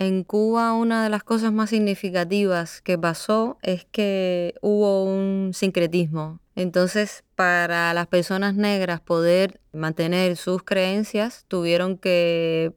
[0.00, 6.40] En Cuba una de las cosas más significativas que pasó es que hubo un sincretismo.
[6.56, 12.72] Entonces, para las personas negras poder mantener sus creencias, tuvieron que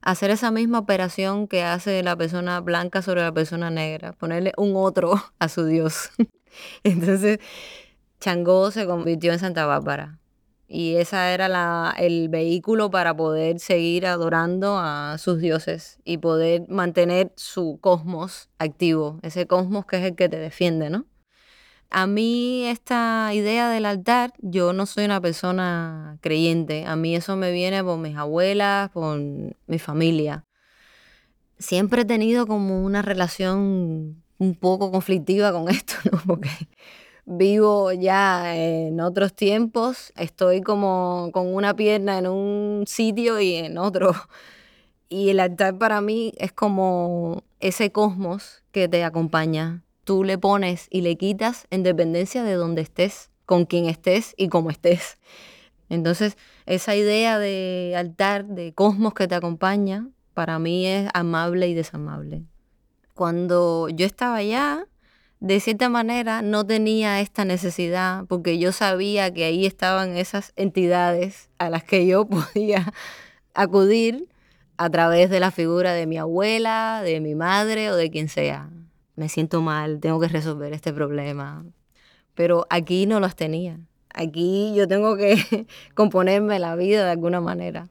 [0.00, 4.72] hacer esa misma operación que hace la persona blanca sobre la persona negra, ponerle un
[4.74, 6.08] otro a su Dios.
[6.84, 7.38] Entonces,
[8.18, 10.21] Changó se convirtió en Santa Bárbara.
[10.74, 16.64] Y esa era la, el vehículo para poder seguir adorando a sus dioses y poder
[16.70, 21.04] mantener su cosmos activo, ese cosmos que es el que te defiende, ¿no?
[21.90, 27.36] A mí esta idea del altar, yo no soy una persona creyente, a mí eso
[27.36, 30.46] me viene por mis abuelas, por mi familia.
[31.58, 36.18] Siempre he tenido como una relación un poco conflictiva con esto, ¿no?
[36.26, 36.48] Porque
[37.24, 43.78] vivo ya en otros tiempos, estoy como con una pierna en un sitio y en
[43.78, 44.12] otro.
[45.08, 50.88] Y el altar para mí es como ese cosmos que te acompaña tú le pones
[50.90, 55.18] y le quitas en dependencia de dónde estés, con quién estés y cómo estés.
[55.88, 56.36] Entonces,
[56.66, 62.44] esa idea de altar, de cosmos que te acompaña, para mí es amable y desamable.
[63.14, 64.86] Cuando yo estaba allá,
[65.42, 71.50] de cierta manera no tenía esta necesidad porque yo sabía que ahí estaban esas entidades
[71.58, 72.92] a las que yo podía
[73.54, 74.28] acudir
[74.76, 78.70] a través de la figura de mi abuela, de mi madre o de quien sea
[79.16, 81.64] me siento mal, tengo que resolver este problema.
[82.34, 83.78] Pero aquí no los tenía.
[84.14, 87.88] Aquí yo tengo que componerme la vida de alguna manera.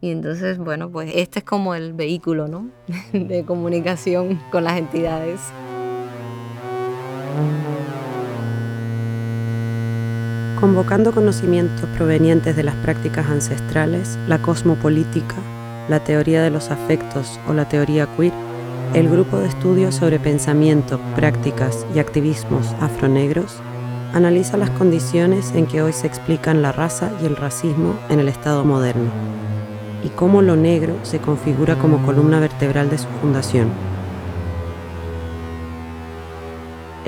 [0.00, 2.70] Y entonces, bueno, pues este es como el vehículo, ¿no?
[3.12, 5.40] de comunicación con las entidades.
[10.60, 15.36] Convocando conocimientos provenientes de las prácticas ancestrales, la cosmopolítica,
[15.88, 18.32] la teoría de los afectos o la teoría queer,
[18.94, 23.60] el grupo de estudios sobre pensamiento, prácticas y activismos afronegros
[24.14, 28.28] analiza las condiciones en que hoy se explican la raza y el racismo en el
[28.28, 29.10] Estado moderno
[30.04, 33.68] y cómo lo negro se configura como columna vertebral de su fundación.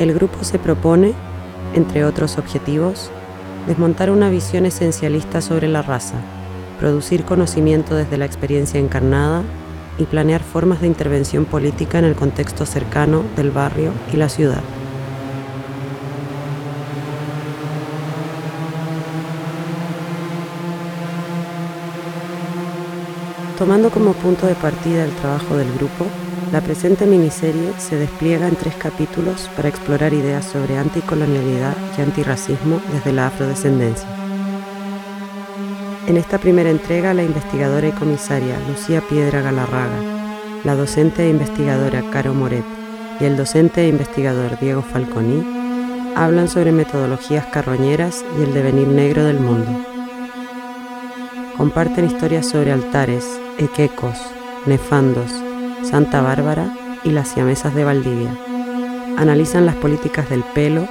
[0.01, 1.13] El grupo se propone,
[1.75, 3.11] entre otros objetivos,
[3.67, 6.15] desmontar una visión esencialista sobre la raza,
[6.79, 9.43] producir conocimiento desde la experiencia encarnada
[9.99, 14.63] y planear formas de intervención política en el contexto cercano del barrio y la ciudad.
[23.59, 26.07] Tomando como punto de partida el trabajo del grupo,
[26.53, 32.81] la presente miniserie se despliega en tres capítulos para explorar ideas sobre anticolonialidad y antirracismo
[32.93, 34.09] desde la afrodescendencia.
[36.09, 40.01] En esta primera entrega, la investigadora y comisaria Lucía Piedra Galarraga,
[40.65, 42.65] la docente e investigadora Caro Moret
[43.21, 45.45] y el docente e investigador Diego Falconi
[46.17, 49.71] hablan sobre metodologías carroñeras y el devenir negro del mundo.
[51.57, 53.25] Comparten historias sobre altares,
[53.59, 54.19] equecos,
[54.67, 55.31] nefandos,
[55.83, 56.73] Santa Bárbara
[57.05, 58.31] y las siamesas de Valdivia.
[59.17, 60.87] Analizan las políticas del pelo,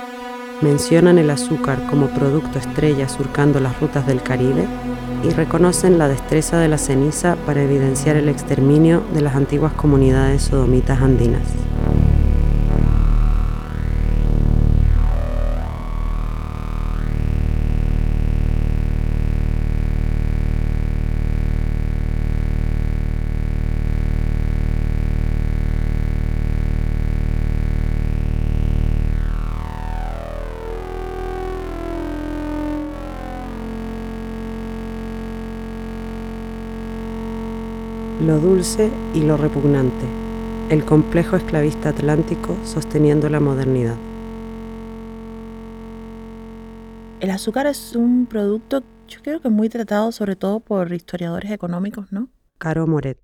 [0.62, 4.66] mencionan el azúcar como producto estrella surcando las rutas del Caribe
[5.24, 10.44] y reconocen la destreza de la ceniza para evidenciar el exterminio de las antiguas comunidades
[10.44, 11.44] sodomitas andinas.
[38.30, 40.06] Lo dulce y lo repugnante,
[40.70, 43.96] el complejo esclavista atlántico sosteniendo la modernidad.
[47.22, 52.12] El azúcar es un producto, yo creo que muy tratado sobre todo por historiadores económicos,
[52.12, 52.30] ¿no?
[52.60, 53.20] Caro Moret.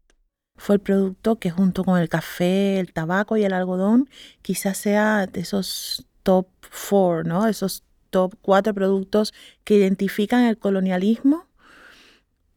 [0.58, 4.10] Fue el producto que junto con el café, el tabaco y el algodón
[4.42, 7.48] quizás sea de esos top four, ¿no?
[7.48, 11.46] Esos top cuatro productos que identifican el colonialismo,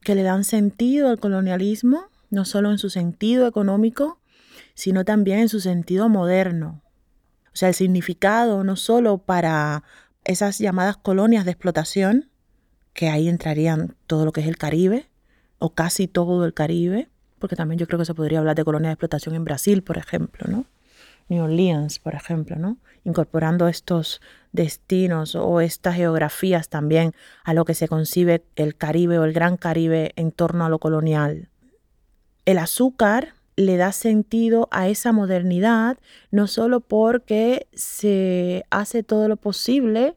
[0.01, 4.21] que le dan sentido al colonialismo no solo en su sentido económico,
[4.75, 6.83] sino también en su sentido moderno.
[7.53, 9.83] O sea, el significado no solo para
[10.25, 12.31] esas llamadas colonias de explotación,
[12.93, 15.09] que ahí entrarían todo lo que es el Caribe,
[15.59, 17.09] o casi todo el Caribe,
[17.39, 19.99] porque también yo creo que se podría hablar de colonias de explotación en Brasil, por
[19.99, 20.65] ejemplo, ¿no?
[21.29, 22.79] New Orleans, por ejemplo, ¿no?
[23.05, 24.21] Incorporando estos
[24.53, 27.15] destinos o estas geografías también
[27.45, 30.79] a lo que se concibe el Caribe o el Gran Caribe en torno a lo
[30.79, 31.49] colonial.
[32.49, 35.99] El azúcar le da sentido a esa modernidad,
[36.31, 40.17] no solo porque se hace todo lo posible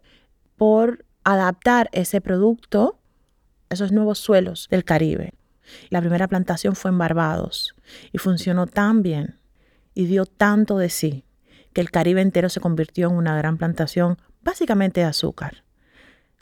[0.56, 2.98] por adaptar ese producto
[3.70, 5.34] a esos nuevos suelos del Caribe.
[5.90, 7.76] La primera plantación fue en Barbados
[8.14, 9.36] y funcionó tan bien
[9.94, 11.26] y dio tanto de sí
[11.74, 15.66] que el Caribe entero se convirtió en una gran plantación básicamente de azúcar.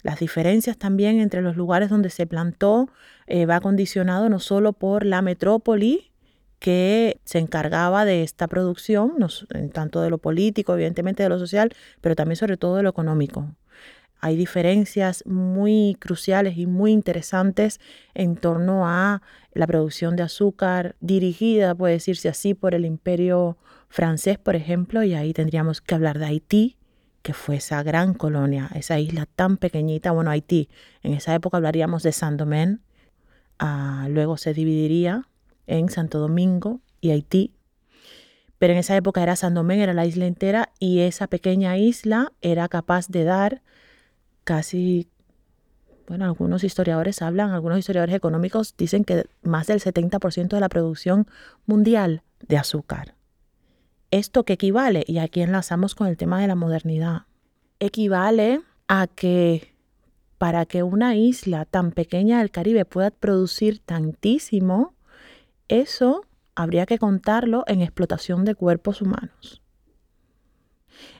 [0.02, 2.90] Las diferencias también entre los lugares donde se plantó
[3.28, 6.12] eh, va condicionado no solo por la metrópoli
[6.60, 9.14] que se encargaba de esta producción,
[9.74, 13.56] tanto de lo político, evidentemente de lo social, pero también sobre todo de lo económico.
[14.22, 17.80] Hay diferencias muy cruciales y muy interesantes
[18.14, 19.22] en torno a
[19.54, 23.58] la producción de azúcar dirigida, puede decirse así, por el imperio
[23.88, 26.79] francés, por ejemplo, y ahí tendríamos que hablar de Haití,
[27.22, 30.70] que fue esa gran colonia, esa isla tan pequeñita, bueno, Haití,
[31.04, 32.80] en esa época hablaríamos de Saint-Domingue,
[33.60, 35.28] ah, luego se dividiría
[35.68, 37.54] en Santo Domingo y Haití.
[38.58, 42.34] Pero en esa época era San Domingo, era la isla entera, y esa pequeña isla
[42.42, 43.62] era capaz de dar
[44.44, 45.08] casi,
[46.08, 51.28] bueno, algunos historiadores hablan, algunos historiadores económicos dicen que más del 70% de la producción
[51.66, 53.19] mundial de azúcar.
[54.12, 55.04] ¿Esto qué equivale?
[55.08, 57.24] Y aquí enlazamos con el tema de la modernidad.
[57.80, 59.76] Equivale a que
[60.40, 64.96] para que una isla tan pequeña del Caribe pueda producir tantísimo,
[65.68, 66.26] eso
[66.56, 69.62] habría que contarlo en explotación de cuerpos humanos.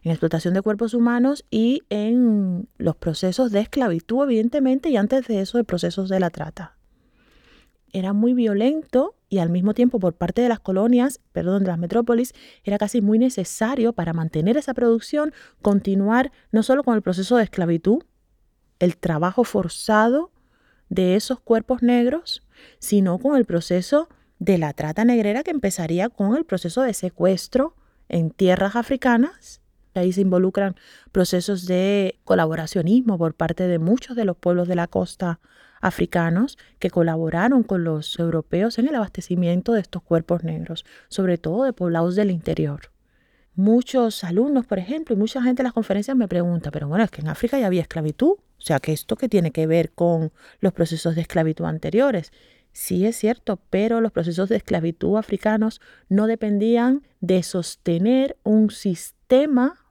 [0.04, 5.42] En explotación de cuerpos humanos y en los procesos de esclavitud, evidentemente, y antes de
[5.42, 6.79] eso, de procesos de la trata.
[7.92, 11.78] Era muy violento y al mismo tiempo por parte de las colonias, perdón, de las
[11.78, 12.34] metrópolis,
[12.64, 17.44] era casi muy necesario para mantener esa producción continuar no solo con el proceso de
[17.44, 18.04] esclavitud,
[18.80, 20.32] el trabajo forzado
[20.90, 22.44] de esos cuerpos negros,
[22.80, 24.10] sino con el proceso
[24.40, 27.76] de la trata negrera que empezaría con el proceso de secuestro
[28.08, 29.62] en tierras africanas.
[29.94, 30.76] Ahí se involucran
[31.12, 35.40] procesos de colaboracionismo por parte de muchos de los pueblos de la costa
[35.82, 41.64] africanos que colaboraron con los europeos en el abastecimiento de estos cuerpos negros, sobre todo
[41.64, 42.92] de poblados del interior.
[43.56, 47.12] Muchos alumnos, por ejemplo, y mucha gente en las conferencias me pregunta, pero bueno, es
[47.12, 50.32] que en África ya había esclavitud, o sea, que esto que tiene que ver con
[50.60, 52.32] los procesos de esclavitud anteriores.
[52.72, 59.86] Sí es cierto, pero los procesos de esclavitud africanos no dependían de sostener un sistema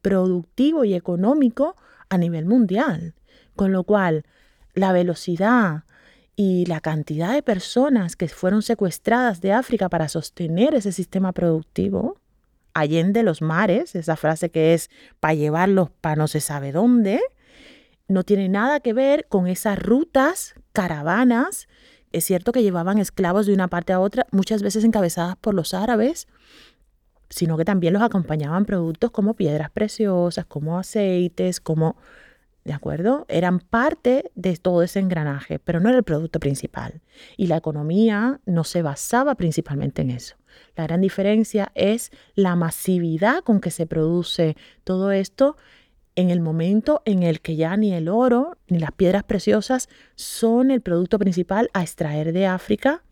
[0.00, 1.76] productivo y económico
[2.08, 3.14] a nivel mundial,
[3.56, 4.24] con lo cual
[4.74, 5.84] la velocidad
[6.36, 12.18] y la cantidad de personas que fueron secuestradas de África para sostener ese sistema productivo,
[12.74, 14.90] allende los mares, esa frase que es
[15.20, 17.20] para llevarlos para no se sabe dónde,
[18.08, 21.68] no tiene nada que ver con esas rutas, caravanas.
[22.12, 25.74] Es cierto que llevaban esclavos de una parte a otra, muchas veces encabezadas por los
[25.74, 26.28] árabes,
[27.28, 31.96] sino que también los acompañaban productos como piedras preciosas, como aceites, como...
[32.64, 33.26] ¿De acuerdo?
[33.28, 37.00] Eran parte de todo ese engranaje, pero no era el producto principal.
[37.36, 40.36] Y la economía no se basaba principalmente en eso.
[40.76, 45.56] La gran diferencia es la masividad con que se produce todo esto
[46.14, 50.70] en el momento en el que ya ni el oro ni las piedras preciosas son
[50.70, 53.02] el producto principal a extraer de África,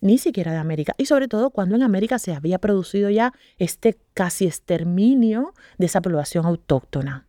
[0.00, 0.94] ni siquiera de América.
[0.98, 6.02] Y sobre todo cuando en América se había producido ya este casi exterminio de esa
[6.02, 7.26] población autóctona.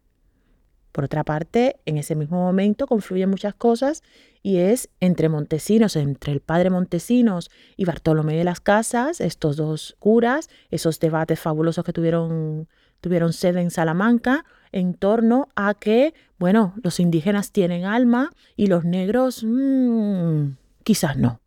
[0.95, 4.01] Por otra parte, en ese mismo momento confluyen muchas cosas
[4.41, 9.97] y es entre Montesinos, entre el padre Montesinos y Bartolomé de las Casas, estos dos
[9.99, 12.69] curas, esos debates fabulosos que tuvieron,
[13.01, 18.85] tuvieron sede en Salamanca, en torno a que, bueno, los indígenas tienen alma y los
[18.85, 20.51] negros mmm,
[20.85, 21.41] quizás no.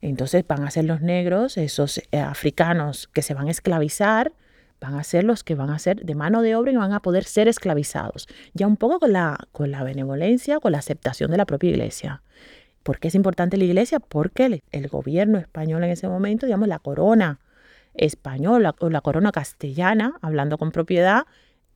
[0.00, 4.32] Entonces van a ser los negros, esos eh, africanos que se van a esclavizar,
[4.80, 7.00] van a ser los que van a ser de mano de obra y van a
[7.00, 8.28] poder ser esclavizados.
[8.54, 12.22] Ya un poco con la, con la benevolencia, con la aceptación de la propia iglesia.
[12.82, 14.00] ¿Por qué es importante la iglesia?
[14.00, 17.40] Porque el, el gobierno español en ese momento, digamos, la corona
[17.94, 21.26] española o la corona castellana, hablando con propiedad,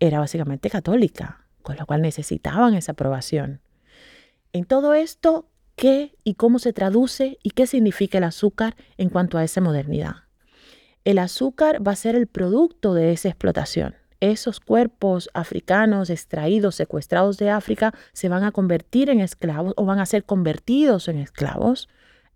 [0.00, 3.61] era básicamente católica, con lo cual necesitaban esa aprobación.
[4.52, 9.38] En todo esto, ¿qué y cómo se traduce y qué significa el azúcar en cuanto
[9.38, 10.25] a esa modernidad?
[11.04, 13.97] El azúcar va a ser el producto de esa explotación.
[14.21, 19.99] Esos cuerpos africanos extraídos, secuestrados de África, se van a convertir en esclavos o van
[19.99, 21.88] a ser convertidos en esclavos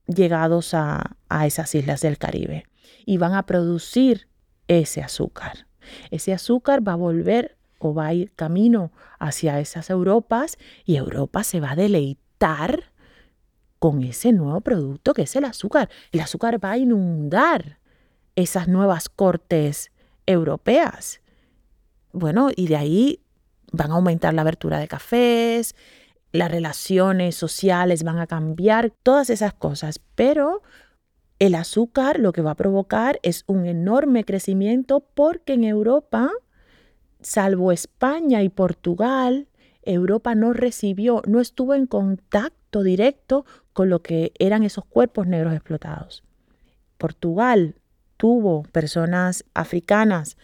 [0.09, 2.67] llegados a, a esas islas del Caribe
[3.05, 4.27] y van a producir
[4.67, 5.69] ese azúcar.
[6.11, 11.45] Ese azúcar va a volver o va a ir camino hacia esas Europas y Europa
[11.45, 12.91] se va a deleitar
[13.79, 15.89] con ese nuevo producto que es el azúcar.
[16.11, 17.79] El azúcar va a inundar
[18.37, 19.91] esas nuevas cortes
[20.27, 21.21] europeas.
[22.13, 23.21] Bueno, y de ahí
[23.73, 25.75] van a aumentar la abertura de cafés,
[26.33, 30.01] las relaciones sociales van a cambiar, todas esas cosas.
[30.15, 30.63] Pero
[31.39, 36.31] el azúcar lo que va a provocar es un enorme crecimiento porque en Europa,
[37.21, 39.49] salvo España y Portugal,
[39.83, 45.55] Europa no recibió, no estuvo en contacto directo con lo que eran esos cuerpos negros
[45.55, 46.25] explotados.
[46.99, 47.77] Portugal
[48.17, 50.37] tuvo personas africanas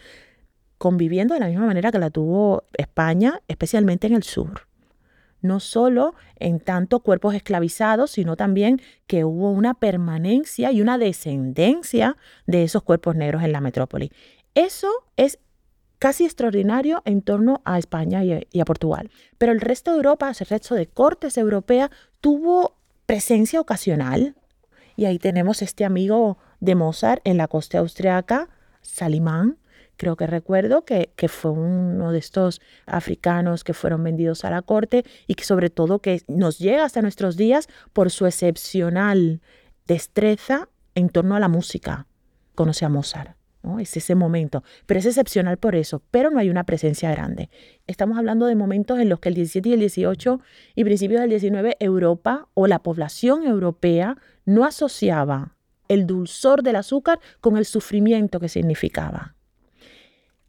[0.77, 4.67] conviviendo de la misma manera que la tuvo España, especialmente en el sur.
[5.41, 12.17] No solo en tanto cuerpos esclavizados, sino también que hubo una permanencia y una descendencia
[12.47, 14.11] de esos cuerpos negros en la metrópoli.
[14.55, 15.39] Eso es
[15.99, 19.09] casi extraordinario en torno a España y a, Portugal.
[19.37, 22.75] Pero el resto de Europa, el resto de cortes europeas, tuvo
[23.05, 24.35] presencia ocasional.
[24.97, 28.47] Y ahí tenemos este amigo de Mozart en la costa austriaca,
[28.81, 29.57] Salimán,
[29.97, 34.61] creo que recuerdo que, que, fue uno de estos africanos que fueron vendidos a la
[34.61, 39.41] corte y que sobre todo que nos llega hasta nuestros días por su excepcional
[39.87, 42.07] destreza en torno a la música.
[42.55, 43.35] Conoce a Mozart.
[43.61, 43.79] ¿no?
[43.79, 47.49] Es ese momento, pero es excepcional por eso, pero no hay una presencia grande.
[47.87, 50.39] Estamos hablando de momentos en los que el 17 y el 18
[50.75, 55.52] y principios del 19 Europa o la población europea no asociaba
[55.87, 59.35] el dulzor del azúcar con el sufrimiento que significaba.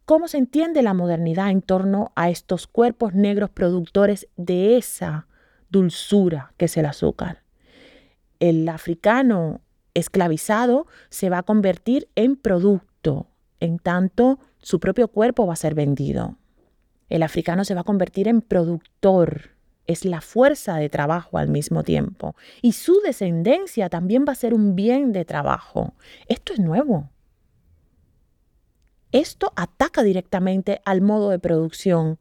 [0.05, 5.27] ¿Cómo se entiende la modernidad en torno a estos cuerpos negros productores de esa
[5.69, 7.41] dulzura que es el azúcar?
[8.39, 9.61] El africano
[9.95, 13.27] esclavizado se va a convertir en producto,
[13.59, 16.37] en tanto su propio cuerpo va a ser vendido.
[17.09, 19.54] El africano se va a convertir en productor,
[19.87, 22.35] es la fuerza de trabajo al mismo tiempo.
[22.61, 25.93] Y su descendencia también va a ser un bien de trabajo.
[26.27, 27.09] Esto es nuevo.
[29.11, 32.19] Esto ataca directamente al modo de producción.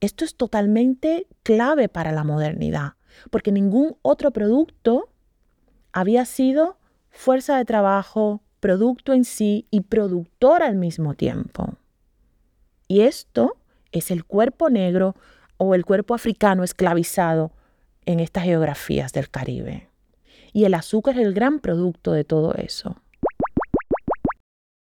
[0.00, 2.94] Esto es totalmente clave para la modernidad,
[3.30, 5.08] porque ningún otro producto
[5.92, 6.78] había sido
[7.10, 11.74] fuerza de trabajo, producto en sí y productor al mismo tiempo.
[12.86, 13.56] Y esto
[13.92, 15.16] es el cuerpo negro
[15.64, 17.52] o el cuerpo africano esclavizado
[18.06, 19.88] en estas geografías del Caribe.
[20.52, 22.96] Y el azúcar es el gran producto de todo eso.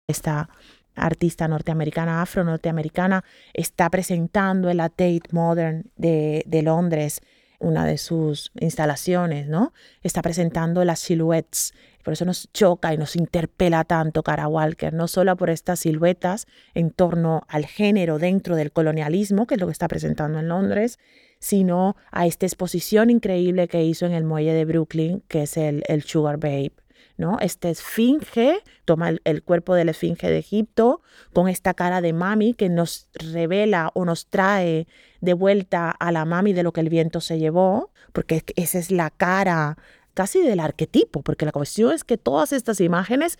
[0.08, 0.50] Esta
[0.96, 3.24] artista norteamericana, afro-norteamericana,
[3.54, 7.22] está presentando en la Tate Modern de, de, Londres,
[7.60, 9.74] una de sus instalaciones, ¿no?
[10.02, 11.74] Está presentando las silhouettes.
[12.04, 16.48] Por eso nos choca y nos interpela tanto Cara Walker, no solo por estas siluetas
[16.74, 21.00] en torno al género dentro del colonialismo, que es lo que está presentando en Londres,
[21.40, 25.84] sino a esta exposición increíble que hizo en el muelle de Brooklyn, que es el,
[25.88, 26.74] el Sugar Babe.
[27.18, 27.38] ¿no?
[27.40, 32.54] Esta esfinge, toma el, cuerpo de la esfinge de Egipto con esta cara de mami
[32.54, 34.88] que nos revela o nos trae
[35.22, 38.92] de vuelta a la mami de lo que el viento se llevó, porque esa es
[38.92, 39.78] la cara
[40.14, 43.38] casi del arquetipo, porque la cuestión es que todas estas imágenes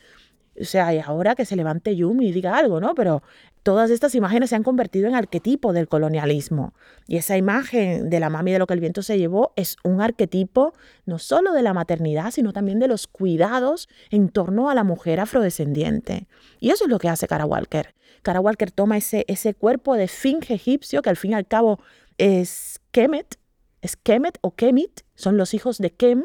[0.60, 2.94] o sea, y ahora que se levante Yumi y diga algo, ¿no?
[2.94, 3.24] Pero
[3.64, 6.74] todas estas imágenes se han convertido en arquetipo del colonialismo.
[7.08, 10.00] Y esa imagen de la mami de lo que el viento se llevó es un
[10.00, 10.74] arquetipo
[11.06, 15.20] no solo de la maternidad, sino también de los cuidados en torno a la mujer
[15.20, 16.28] afrodescendiente.
[16.60, 17.96] Y eso es lo que hace Cara Walker.
[18.22, 21.80] Cara Walker toma ese, ese cuerpo de finge egipcio, que al fin y al cabo
[22.20, 23.40] es Kemet,
[23.82, 26.24] es Kemet o Kemit, son los hijos de Kem,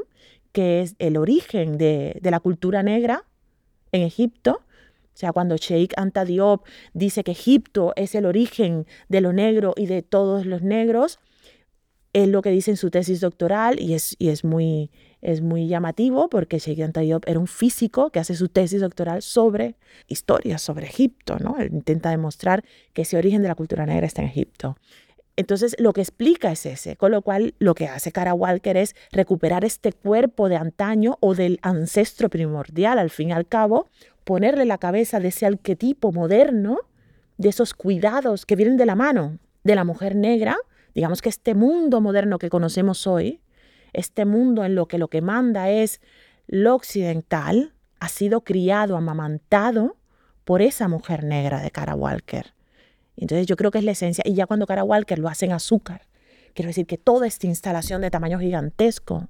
[0.52, 3.24] que es el origen de, de la cultura negra
[3.92, 4.62] en Egipto.
[5.14, 6.64] O sea, cuando Sheikh Anta Diop
[6.94, 11.18] dice que Egipto es el origen de lo negro y de todos los negros,
[12.12, 14.90] es lo que dice en su tesis doctoral y es, y es, muy,
[15.20, 19.22] es muy llamativo porque Sheikh Anta Diop era un físico que hace su tesis doctoral
[19.22, 19.76] sobre
[20.06, 21.58] historias sobre Egipto, ¿no?
[21.58, 24.76] Él intenta demostrar que ese origen de la cultura negra está en Egipto.
[25.38, 28.96] Entonces, lo que explica es ese, con lo cual lo que hace Cara Walker es
[29.12, 33.86] recuperar este cuerpo de antaño o del ancestro primordial, al fin y al cabo,
[34.24, 36.80] ponerle la cabeza de ese arquetipo moderno,
[37.36, 40.56] de esos cuidados que vienen de la mano de la mujer negra,
[40.92, 43.40] digamos que este mundo moderno que conocemos hoy,
[43.92, 46.00] este mundo en lo que lo que manda es
[46.48, 49.98] lo occidental, ha sido criado, amamantado
[50.42, 52.57] por esa mujer negra de Cara Walker.
[53.18, 54.22] Entonces yo creo que es la esencia.
[54.26, 56.06] Y ya cuando Cara Walker lo hace en azúcar,
[56.54, 59.28] quiero decir que toda esta instalación de tamaño gigantesco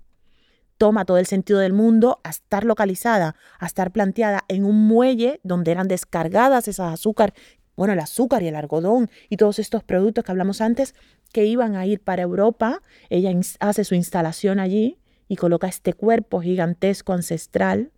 [0.76, 5.40] toma todo el sentido del mundo a estar localizada, a estar planteada en un muelle
[5.42, 7.34] donde eran descargadas esas azúcar,
[7.76, 10.94] bueno, el azúcar y el algodón y todos estos productos que hablamos antes
[11.32, 12.82] que iban a ir para Europa.
[13.10, 17.92] Ella hace su instalación allí y coloca este cuerpo gigantesco ancestral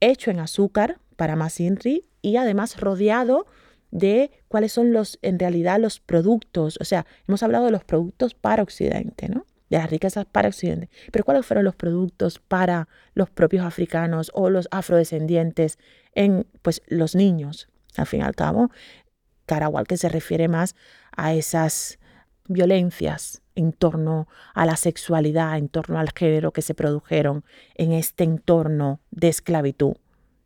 [0.00, 3.46] hecho en azúcar para Masinri y además rodeado
[3.90, 6.78] de cuáles son los, en realidad, los productos.
[6.80, 9.46] O sea, hemos hablado de los productos para Occidente, ¿no?
[9.68, 10.88] De las riquezas para Occidente.
[11.12, 15.78] Pero ¿cuáles fueron los productos para los propios africanos o los afrodescendientes
[16.14, 17.68] en, pues, los niños?
[17.96, 18.70] Al fin y al cabo,
[19.46, 20.76] Carawal que se refiere más
[21.16, 21.98] a esas
[22.46, 27.44] violencias en torno a la sexualidad, en torno al género que se produjeron
[27.74, 29.94] en este entorno de esclavitud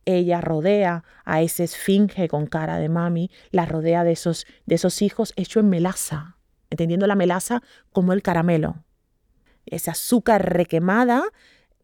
[0.04, 5.02] ella rodea a ese esfinge con cara de mami, la rodea de esos, de esos
[5.02, 6.37] hijos hecho en melaza,
[6.70, 8.84] entendiendo la melaza como el caramelo.
[9.66, 11.25] Ese azúcar requemada,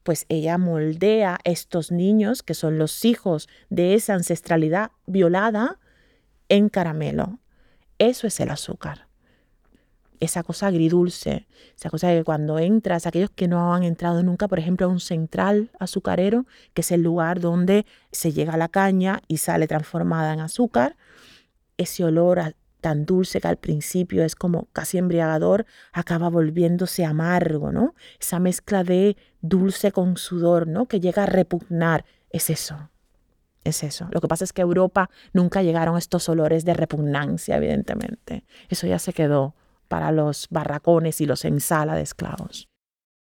[0.03, 5.79] pues ella moldea estos niños, que son los hijos de esa ancestralidad violada,
[6.49, 7.39] en caramelo.
[7.99, 9.10] Eso es el azúcar
[10.21, 11.47] esa cosa agridulce,
[11.77, 15.01] esa cosa que cuando entras, aquellos que no han entrado nunca, por ejemplo, a un
[15.01, 20.35] central azucarero, que es el lugar donde se llega a la caña y sale transformada
[20.35, 20.97] en azúcar,
[21.79, 27.95] ese olor tan dulce que al principio es como casi embriagador, acaba volviéndose amargo, ¿no?
[28.19, 30.87] Esa mezcla de dulce con sudor, ¿no?
[30.87, 32.91] Que llega a repugnar, es eso.
[33.63, 34.09] Es eso.
[34.11, 38.45] Lo que pasa es que a Europa nunca llegaron estos olores de repugnancia, evidentemente.
[38.71, 39.55] Eso ya se quedó
[39.91, 42.69] para los barracones y los ensala de esclavos.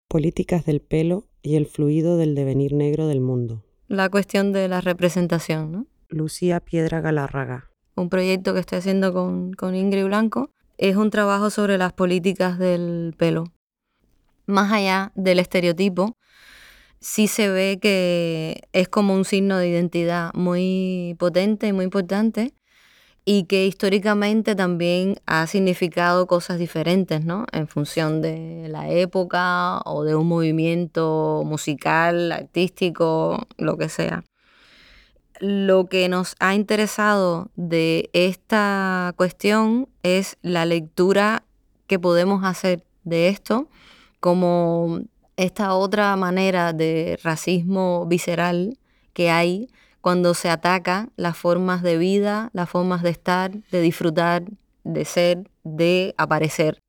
[0.10, 3.64] Políticas del pelo y el fluido del devenir negro del mundo.
[3.88, 5.88] La cuestión de la representación, ¿no?
[6.10, 7.72] Lucía Piedra Galarraga.
[7.96, 12.60] Un proyecto que estoy haciendo con, con Ingrid Blanco es un trabajo sobre las políticas
[12.60, 13.46] del pelo.
[14.46, 16.18] Más allá del estereotipo,
[17.00, 22.54] sí se ve que es como un signo de identidad muy potente y muy importante
[23.30, 27.46] y que históricamente también ha significado cosas diferentes, ¿no?
[27.52, 34.24] En función de la época o de un movimiento musical, artístico, lo que sea.
[35.42, 41.44] Lo que nos ha interesado de esta cuestión es la lectura
[41.88, 43.68] que podemos hacer de esto
[44.22, 45.02] como
[45.36, 48.80] esta otra manera de racismo visceral
[49.12, 49.68] que hay
[50.08, 54.46] cuando se ataca las formas de vida, las formas de estar, de disfrutar,
[54.86, 56.82] de ser, de aparecer.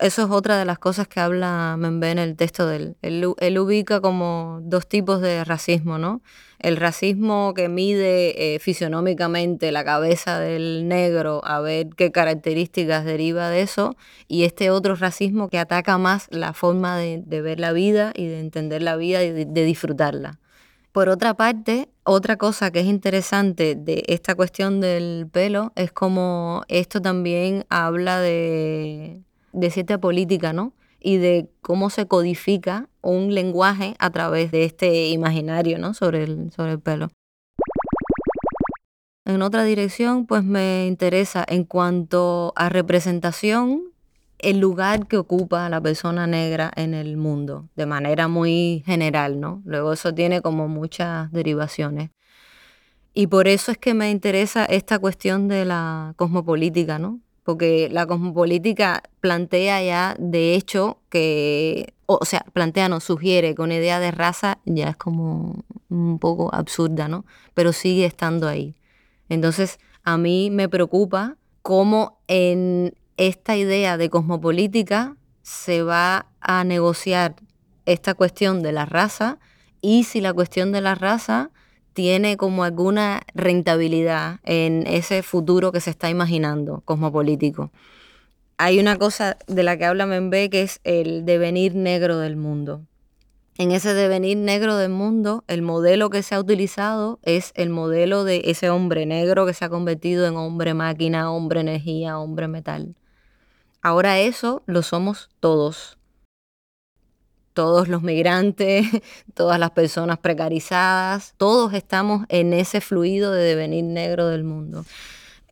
[0.00, 3.34] Eso es otra de las cosas que habla Membe en el texto de él.
[3.38, 3.58] él.
[3.60, 6.20] ubica como dos tipos de racismo, ¿no?
[6.58, 13.48] El racismo que mide eh, fisionómicamente la cabeza del negro a ver qué características deriva
[13.48, 13.94] de eso,
[14.26, 18.40] y este otro racismo que ataca más la forma de, ver la vida y de
[18.40, 20.40] entender la vida y de disfrutarla.
[20.92, 26.62] Por otra parte, otra cosa que es interesante de esta cuestión del pelo es como
[26.68, 29.22] esto también habla de,
[29.70, 30.72] cierta política, ¿no?
[31.00, 35.94] Y de cómo se codifica un lenguaje a través de este imaginario, ¿no?
[35.94, 37.08] Sobre el, sobre el pelo.
[39.26, 43.87] En otra dirección, pues me interesa en cuanto a representación,
[44.38, 49.62] el lugar que ocupa la persona negra en el mundo, de manera muy general, ¿no?
[49.64, 52.10] Luego eso tiene como muchas derivaciones.
[53.14, 57.20] Y por eso es que me interesa esta cuestión de la cosmopolítica, ¿no?
[57.42, 63.74] Porque la cosmopolítica plantea ya, de hecho, que, o sea, plantea, no sugiere que una
[63.74, 67.24] idea de raza ya es como un poco absurda, ¿no?
[67.54, 68.76] Pero sigue estando ahí.
[69.28, 77.34] Entonces, a mí me preocupa cómo en esta idea de cosmopolítica se va a negociar
[77.84, 79.38] esta cuestión de la raza
[79.80, 81.50] y si la cuestión de la raza
[81.92, 87.72] tiene como alguna rentabilidad en ese futuro que se está imaginando cosmopolítico.
[88.56, 92.82] Hay una cosa de la que habla Membe que es el devenir negro del mundo.
[93.56, 98.22] En ese devenir negro del mundo, el modelo que se ha utilizado es el modelo
[98.22, 102.94] de ese hombre negro que se ha convertido en hombre máquina, hombre energía, hombre metal.
[103.82, 105.98] Ahora eso lo somos todos.
[107.52, 108.86] Todos los migrantes,
[109.34, 114.84] todas las personas precarizadas, todos estamos en ese fluido de devenir negro del mundo.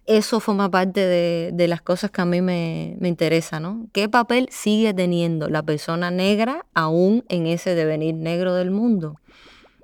[0.06, 3.88] Eso forma parte de, las cosas que a mí me, me interesa, ¿no?
[3.92, 9.16] ¿Qué papel sigue teniendo la persona negra aún en ese devenir negro del mundo?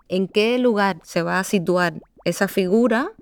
[0.09, 3.12] ¿En qué lugar se va a situar esa figura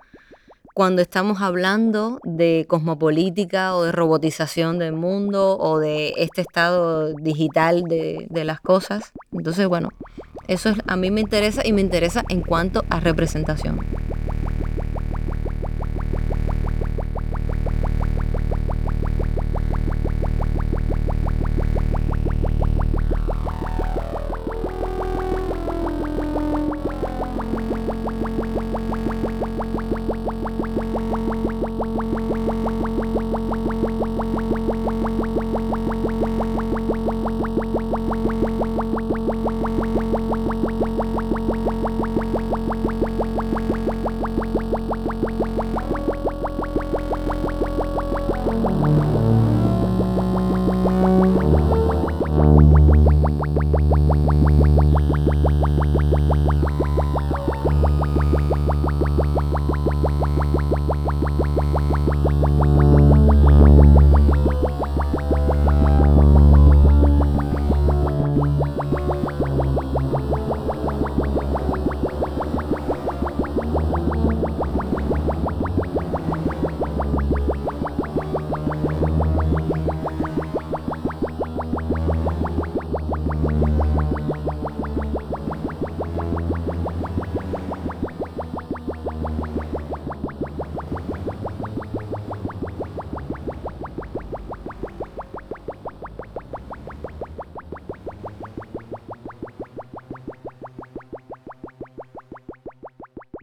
[0.81, 7.83] cuando estamos hablando de cosmopolítica o de robotización del mundo o de este estado digital
[7.83, 9.13] de, las cosas.
[9.31, 9.91] Entonces, bueno,
[10.49, 13.79] eso es, a mí me interesa y me interesa en cuanto a representación.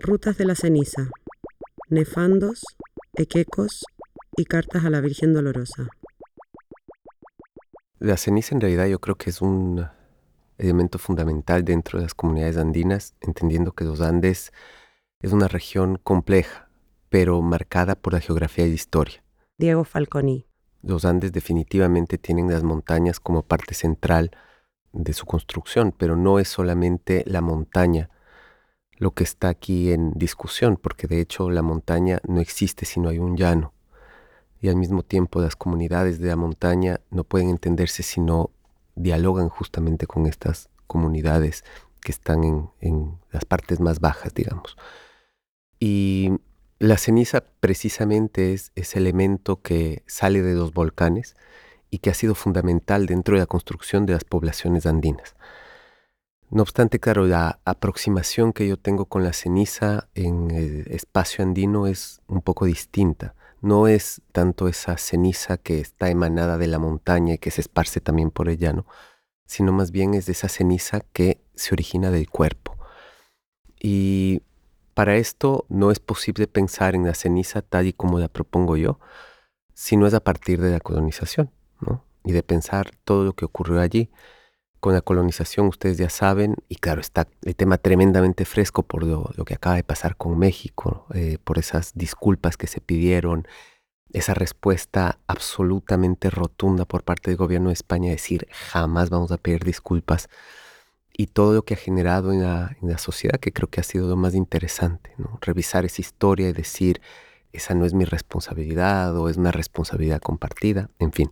[0.07, 1.09] Rutas de la ceniza,
[1.89, 2.63] nefandos,
[3.15, 3.83] equecos
[4.37, 5.89] y cartas a la Virgen Dolorosa.
[7.99, 9.85] La ceniza en realidad yo creo que es un
[10.57, 14.53] elemento fundamental dentro de las comunidades andinas, entendiendo que los Andes
[15.19, 16.69] es una región compleja,
[17.09, 19.21] pero marcada por la geografía y la historia.
[19.57, 20.47] Diego Falconi.
[20.83, 24.31] Los Andes definitivamente tienen las montañas como parte central
[24.93, 28.09] de su construcción, pero no es solamente la montaña
[28.97, 33.09] lo que está aquí en discusión, porque de hecho la montaña no existe si no
[33.09, 33.73] hay un llano.
[34.59, 38.49] Y al mismo tiempo las comunidades de la montaña no pueden entenderse si no
[38.95, 41.63] dialogan justamente con estas comunidades
[42.01, 42.43] que están
[42.79, 44.77] en, las partes más bajas, digamos.
[45.79, 46.31] Y
[46.79, 51.35] la ceniza precisamente es ese elemento que sale de los volcanes
[51.89, 55.35] y que ha sido fundamental dentro de la construcción de las poblaciones andinas.
[56.49, 61.87] No obstante, claro, la aproximación que yo tengo con la ceniza en el espacio andino
[61.87, 63.35] es un poco distinta.
[63.61, 67.99] No es tanto esa ceniza que está emanada de la montaña y que se esparce
[67.99, 68.85] también por el llano,
[69.45, 72.77] sino más bien es de esa ceniza que se origina del cuerpo.
[73.77, 74.41] Y
[74.93, 78.99] para esto no es posible pensar en la ceniza tal y como la propongo yo,
[79.73, 82.05] sino es a partir de la colonización, ¿no?
[82.23, 84.09] Y de pensar todo lo que ocurrió allí
[84.79, 89.31] con la colonización, ustedes ya saben, y claro, está el tema tremendamente fresco por lo,
[89.45, 93.47] que acaba de pasar con México, eh, por esas disculpas que se pidieron,
[94.13, 99.63] esa respuesta absolutamente rotunda por parte del gobierno de España, decir jamás vamos a pedir
[99.63, 100.29] disculpas,
[101.17, 104.15] y todo lo que ha generado en la, sociedad, que creo que ha sido lo
[104.15, 107.01] más interesante, revisar esa historia y decir,
[107.51, 111.31] esa no es mi responsabilidad o es una responsabilidad compartida, en fin.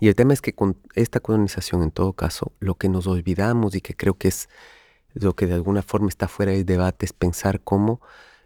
[0.00, 3.74] Y el tema es que con esta colonización, en todo caso, lo que nos olvidamos
[3.74, 4.48] y que creo que es
[5.12, 8.00] lo que de alguna forma está fuera del debate es pensar cómo,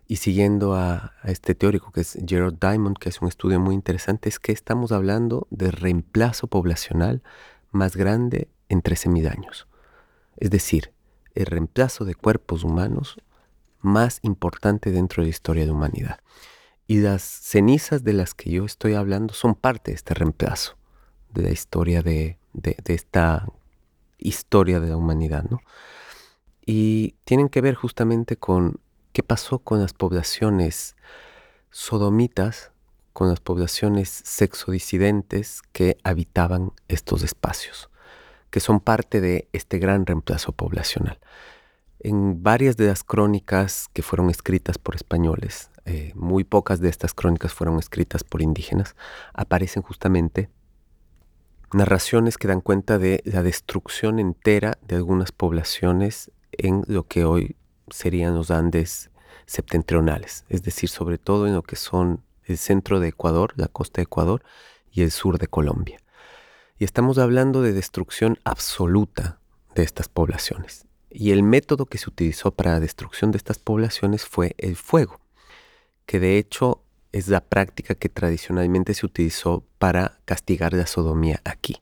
[0.09, 4.29] y siguiendo a, este teórico que es Gerald Diamond, que es un estudio muy interesante,
[4.29, 7.23] es que estamos hablando de reemplazo poblacional
[7.71, 9.69] más grande en 13.000 años.
[10.37, 10.93] Es decir,
[11.35, 13.17] el reemplazo de cuerpos humanos
[13.81, 16.19] más importante dentro de la historia de humanidad.
[16.89, 20.77] Y las cenizas de las que yo estoy hablando son parte de este reemplazo
[21.35, 22.39] de la historia de,
[22.87, 23.47] esta
[24.19, 25.61] historia de la humanidad, ¿no?
[26.65, 28.81] Y tienen que ver justamente con
[29.13, 30.97] qué pasó con las poblaciones
[31.71, 32.73] sodomitas,
[33.13, 37.91] con las poblaciones sexodisidentes que habitaban estos espacios,
[38.51, 41.19] que son parte de este gran reemplazo poblacional.
[42.01, 47.13] En varias de las crónicas que fueron escritas por españoles, eh, muy pocas de estas
[47.13, 48.97] crónicas fueron escritas por indígenas,
[49.35, 50.49] aparecen justamente
[51.73, 57.57] narraciones que dan cuenta de la destrucción entera de algunas poblaciones en lo que hoy
[57.91, 59.11] serían los Andes
[59.47, 63.97] septentrionales, es decir, sobre todo en lo que son el centro de Ecuador, la costa
[64.01, 64.43] de Ecuador
[64.91, 65.99] y el sur de Colombia.
[66.79, 69.41] Y estamos hablando de destrucción absoluta
[69.75, 70.87] de estas poblaciones.
[71.11, 75.21] Y el método que se utilizó para la destrucción de estas poblaciones fue el fuego,
[76.07, 76.84] que de hecho
[77.15, 81.77] es la práctica que tradicionalmente se utilizó para castigar la sodomía aquí.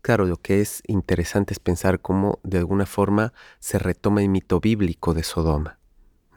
[0.00, 4.60] Claro, lo que es interesante es pensar cómo de alguna forma se retoma el mito
[4.60, 5.78] bíblico de Sodoma.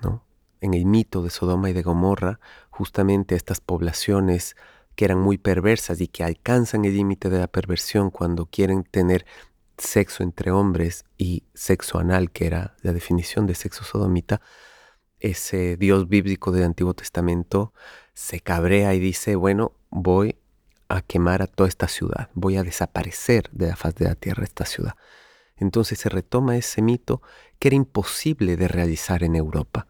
[0.03, 0.25] ¿no?
[0.59, 4.57] En el mito de Sodoma y de Gomorra, justamente estas poblaciones
[4.97, 9.25] que eran muy perversas y que alcanzan el límite de la perversión cuando quieren tener
[9.77, 14.41] sexo entre hombres y sexo anal, que era la definición de sexo sodomita,
[15.19, 17.71] ese Dios bíblico del Antiguo Testamento
[18.15, 20.37] se cabrea y dice, bueno, voy
[20.87, 24.43] a quemar a toda esta ciudad, voy a desaparecer de la faz de la tierra
[24.43, 24.95] esta ciudad.
[25.57, 27.21] Entonces se retoma ese mito
[27.59, 29.87] que era imposible de realizar en Europa.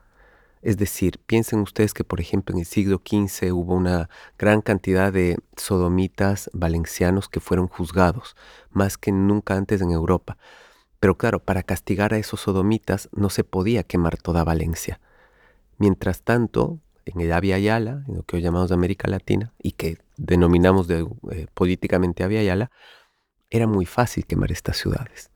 [0.61, 4.09] Es decir, piensen ustedes que, por ejemplo, en el siglo XV hubo una
[4.39, 8.35] gran cantidad de sodomitas valencianos que fueron juzgados,
[8.71, 10.37] más que nunca antes en Europa.
[10.99, 14.99] Pero claro, para castigar a esos sodomitas no se podía quemar toda Valencia.
[15.77, 19.99] Mientras tanto, en el Avia Yala, en lo que hoy llamamos América Latina, y que
[20.17, 22.71] denominamos de, eh, políticamente Avia Yala,
[23.49, 25.29] era muy fácil quemar estas ciudades.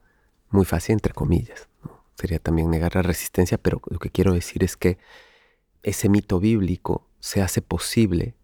[0.50, 1.68] Muy fácil, entre comillas.
[2.16, 4.98] Sería también negar la resistencia, pero lo que quiero decir es que
[5.82, 8.34] ese mito bíblico se hace posible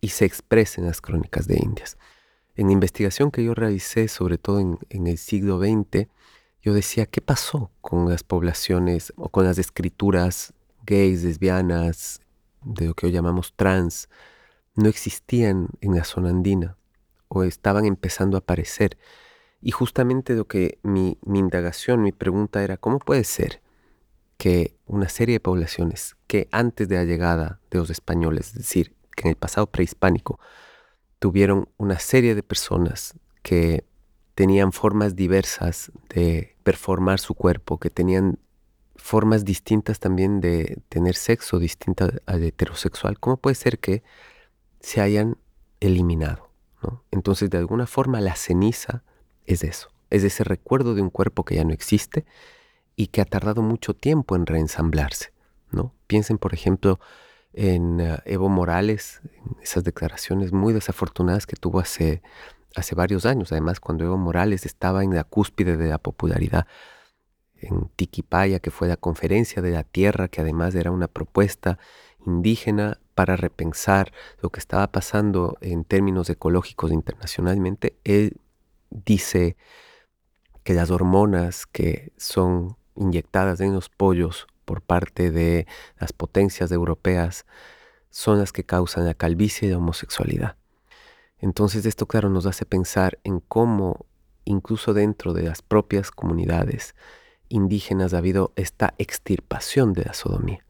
[0.00, 1.96] y se expresa en las crónicas de Indias.
[2.56, 6.08] En la investigación que yo realicé, sobre todo en, en el siglo XX,
[6.62, 10.52] yo decía, ¿qué pasó con las poblaciones o con las escrituras
[10.84, 12.20] gays, lesbianas,
[12.62, 14.08] de lo que hoy llamamos trans,
[14.74, 16.76] no existían en la zona andina
[17.28, 18.98] o estaban empezando a aparecer.
[19.60, 23.60] Y justamente lo que mi, mi indagación, mi pregunta era, ¿cómo puede ser
[24.38, 28.94] que una serie de poblaciones que antes de la llegada de los españoles, es decir,
[29.14, 30.40] que en el pasado prehispánico,
[31.18, 33.84] tuvieron una serie de personas que
[34.34, 38.38] tenían formas diversas de performar su cuerpo, que tenían
[39.00, 44.02] formas distintas también de tener sexo, distinta al heterosexual, ¿cómo puede ser que
[44.80, 45.36] se hayan
[45.80, 46.50] eliminado?
[47.10, 49.02] Entonces, de alguna forma, la ceniza
[49.46, 52.24] es eso, es ese recuerdo de un cuerpo que ya no existe
[52.96, 55.32] y que ha tardado mucho tiempo en reensamblarse.
[55.70, 55.94] ¿no?
[56.06, 56.98] Piensen, por ejemplo,
[57.52, 59.20] en eh, Evo Morales,
[59.62, 62.22] esas declaraciones muy desafortunadas que tuvo hace,
[62.74, 66.66] hace varios años, además cuando Evo Morales estaba en la cúspide de la popularidad
[67.60, 71.78] en Tiquipaya, que fue la conferencia de la tierra, que además era una propuesta
[72.26, 78.38] indígena para repensar lo que estaba pasando en términos ecológicos internacionalmente, él
[78.90, 79.56] dice
[80.64, 85.66] que las hormonas que son inyectadas en los pollos por parte de
[85.98, 87.46] las potencias europeas
[88.10, 90.56] son las que causan la calvicie y la homosexualidad.
[91.38, 94.06] Entonces esto claro nos hace pensar en cómo
[94.44, 96.94] incluso dentro de las propias comunidades
[97.50, 100.64] indígenas ha habido esta extirpación de la sodomía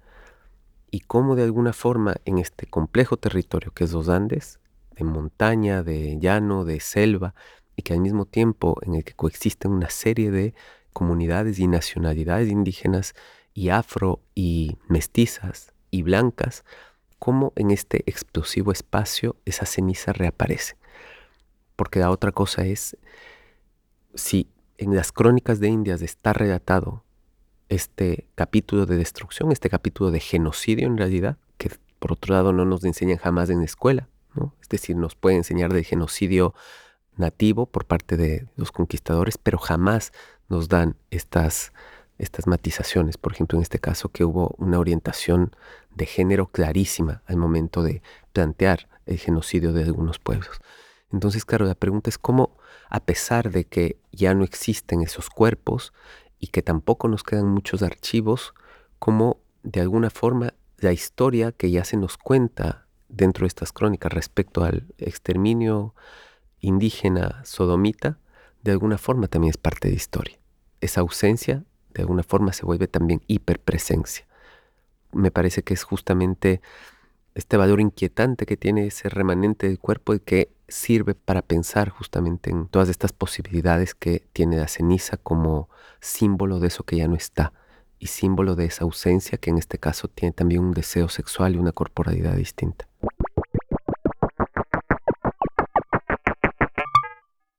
[0.90, 4.58] y cómo de alguna forma en este complejo territorio que es los Andes,
[4.96, 7.34] de montaña, de llano, de selva,
[7.76, 10.54] y que al mismo tiempo en el que coexisten una serie de
[10.92, 13.14] comunidades y nacionalidades indígenas
[13.54, 16.64] y afro y mestizas y blancas,
[17.18, 20.76] cómo en este explosivo espacio esa ceniza reaparece.
[21.76, 22.96] Porque la otra cosa es,
[24.14, 24.48] si
[24.80, 27.04] en las crónicas de Indias está relatado
[27.68, 32.64] este capítulo de destrucción, este capítulo de genocidio en realidad, que por otro lado no
[32.64, 34.54] nos enseñan jamás en la escuela, ¿no?
[34.62, 36.54] Es decir, nos puede enseñar del genocidio
[37.16, 40.12] nativo por parte de los conquistadores, pero jamás
[40.48, 41.72] nos dan estas,
[42.16, 43.18] estas matizaciones.
[43.18, 45.54] Por ejemplo, en este caso que hubo una orientación
[45.94, 48.00] de género clarísima al momento de
[48.32, 50.58] plantear el genocidio de algunos pueblos.
[51.12, 52.56] Entonces, claro, la pregunta es cómo,
[52.90, 55.92] a pesar de que ya no existen esos cuerpos
[56.40, 58.52] y que tampoco nos quedan muchos archivos,
[58.98, 64.12] cómo de alguna forma la historia que ya se nos cuenta dentro de estas crónicas
[64.12, 65.94] respecto al exterminio
[66.58, 68.18] indígena sodomita,
[68.62, 70.38] de alguna forma también es parte de historia.
[70.80, 74.26] Esa ausencia, de alguna forma, se vuelve también hiperpresencia.
[75.12, 76.60] Me parece que es justamente
[77.34, 82.50] este valor inquietante que tiene ese remanente del cuerpo y que sirve para pensar justamente
[82.50, 85.68] en todas estas posibilidades que tiene la ceniza como
[86.00, 87.52] símbolo de eso que ya no está
[87.98, 91.58] y símbolo de esa ausencia que en este caso tiene también un deseo sexual y
[91.58, 92.88] una corporalidad distinta.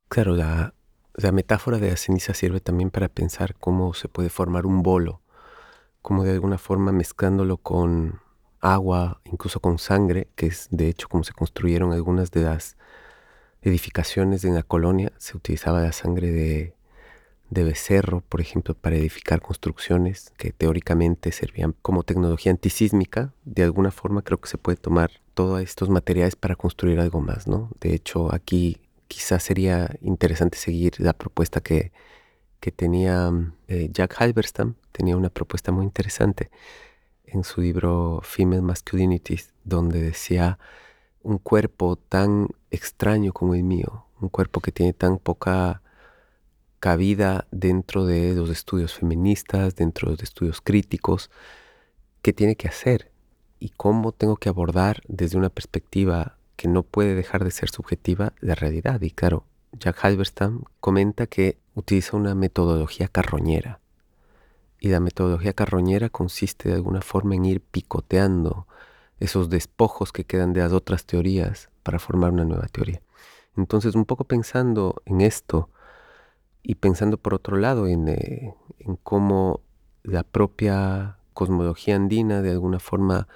[0.10, 0.74] Claro, la,
[1.32, 5.22] metáfora de la ceniza sirve también para pensar cómo se puede formar un bolo,
[6.02, 8.21] como de alguna forma mezclándolo con
[8.62, 12.78] agua, incluso con sangre, que es de hecho como se construyeron algunas de las
[13.62, 16.76] edificaciones en la colonia, se utilizaba la sangre de,
[17.50, 23.34] de becerro, por ejemplo, para edificar construcciones que teóricamente servían como tecnología antisísmica.
[23.46, 27.48] De alguna forma creo que se puede tomar todos estos materiales para construir algo más,
[27.48, 27.70] ¿no?
[27.80, 31.92] De hecho, aquí quizás sería interesante seguir la propuesta que,
[32.62, 33.32] que tenía
[33.68, 36.50] eh, Jack Halberstam, tenía una propuesta muy interesante
[37.32, 40.60] en su libro Female Masculinities, donde decía
[41.24, 45.82] un cuerpo tan extraño como el mío, un cuerpo que tiene tan poca
[46.80, 51.30] cabida dentro de los estudios feministas, dentro de los estudios críticos,
[52.22, 53.12] ¿qué tiene que hacer?
[53.60, 58.34] Y cómo tengo que abordar desde una perspectiva que no puede dejar de ser subjetiva
[58.40, 59.02] la realidad.
[59.02, 63.81] Y claro, Jack Halberstam comenta que utiliza una metodología carroñera.
[64.82, 68.68] Y la metodología carroñera consiste de alguna forma en ir picoteando
[69.22, 73.02] esos despojos que quedan de las otras teorías para formar una nueva teoría.
[73.56, 75.70] Entonces, un poco pensando en esto
[76.64, 79.62] y pensando por otro lado en, eh, en cómo
[80.04, 83.28] la propia cosmología andina de alguna forma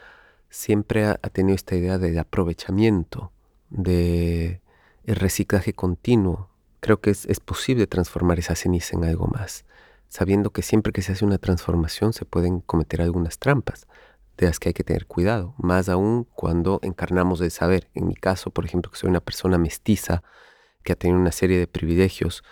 [0.50, 3.32] siempre ha, tenido esta idea del aprovechamiento,
[3.70, 4.62] de
[5.06, 6.50] reciclaje continuo.
[6.80, 9.66] Creo que es, posible transformar esa ceniza en algo más,
[10.10, 13.88] sabiendo que siempre que se hace una transformación se pueden cometer algunas trampas
[14.38, 17.90] de las que hay que tener cuidado, más aún cuando encarnamos el saber.
[17.94, 20.24] En mi caso, por ejemplo, que soy una persona mestiza,
[20.84, 22.44] que ha tenido una serie de privilegios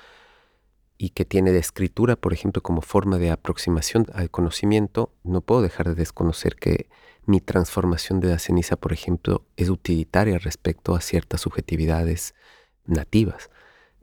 [0.97, 5.61] y que tiene la escritura, por ejemplo, como forma de aproximación al conocimiento, no puedo
[5.61, 6.89] dejar de desconocer que
[7.25, 12.33] mi transformación de la ceniza, por ejemplo, es utilitaria respecto a ciertas subjetividades
[12.85, 13.49] nativas.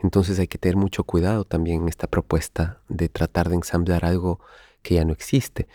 [0.03, 4.41] Entonces hay que tener mucho cuidado también en esta propuesta de tratar de ensamblar algo
[4.83, 5.69] que ya no existe.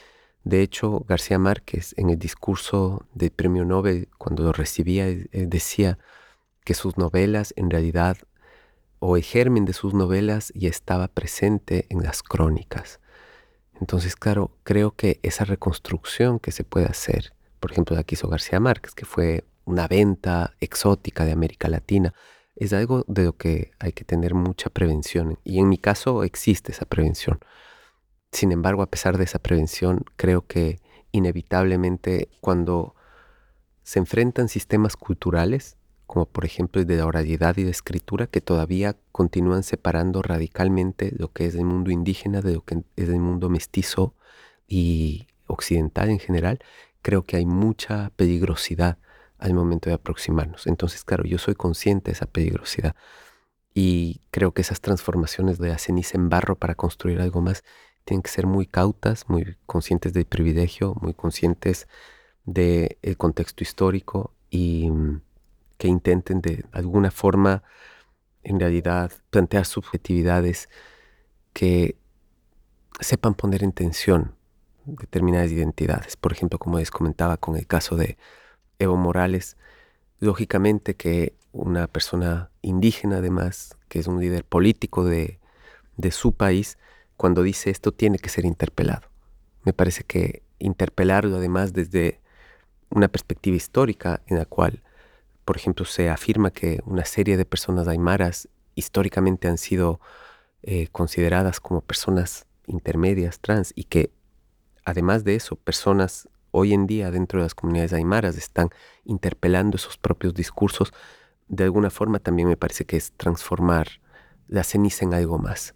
[0.44, 5.98] De hecho, García Márquez en el discurso del premio Nobel, cuando lo recibía, decía
[6.64, 8.18] que sus novelas en realidad,
[9.00, 13.00] o el germen de sus novelas ya estaba presente en las crónicas.
[13.80, 18.28] Entonces, claro, creo que esa reconstrucción que se puede hacer, por ejemplo, la que hizo
[18.28, 22.14] García Márquez, que fue una venta exótica de América Latina,
[22.56, 25.38] es algo de lo que hay que tener mucha prevención.
[25.44, 27.40] Y en mi caso existe esa prevención.
[28.32, 30.80] Sin embargo, a pesar de esa prevención, creo que
[31.12, 32.96] inevitablemente cuando
[33.84, 38.42] se enfrentan sistemas culturales, como por ejemplo el de la oralidad y la escritura, que
[38.42, 43.20] todavía continúan separando radicalmente lo que es el mundo indígena de lo que es el
[43.20, 44.16] mundo mestizo
[44.68, 46.60] y occidental en general,
[47.02, 48.98] creo que hay mucha peligrosidad
[49.38, 50.68] al momento de aproximarnos.
[50.68, 52.96] Entonces, claro, yo soy consciente de esa peligrosidad
[53.74, 57.64] y creo que esas transformaciones de la ceniza en barro para construir algo más
[58.06, 61.88] tienen que ser muy cautas, muy conscientes del privilegio, muy conscientes
[62.46, 65.22] del contexto histórico y mm,
[65.78, 67.64] que intenten de alguna forma,
[68.44, 70.70] en realidad, plantear subjetividades
[71.54, 71.98] que
[73.00, 74.36] sepan poner en tensión
[74.86, 76.16] determinadas identidades.
[76.16, 78.18] Por ejemplo, como les comentaba con el caso de
[78.80, 79.58] Evo Morales,
[80.20, 85.40] lógicamente que una persona indígena además, que es un líder político de,
[86.12, 86.78] su país,
[87.18, 89.10] cuando dice esto tiene que ser interpelado.
[89.64, 92.20] Me parece que interpelarlo además desde
[92.90, 94.84] una perspectiva histórica en la cual,
[95.46, 100.00] por ejemplo, se afirma que una serie de personas aymaras históricamente han sido
[100.64, 104.12] eh, consideradas como personas intermedias trans y que
[104.84, 108.70] además de eso, personas hoy en día dentro de las comunidades aymaras están
[109.04, 110.94] interpelando esos propios discursos,
[111.50, 113.88] de alguna forma también me parece que es transformar
[114.48, 115.76] la ceniza en algo más.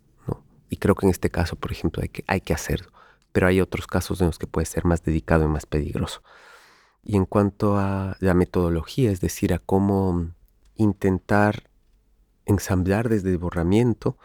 [0.70, 2.92] Y creo que en este caso, por ejemplo, hay que, hay que hacerlo.
[3.32, 6.22] Pero hay otros casos en los que puede ser más dedicado y más peligroso.
[7.04, 10.32] Y en cuanto a la metodología, es decir, a cómo
[10.76, 11.70] intentar
[12.46, 14.18] ensamblar desde el borramiento,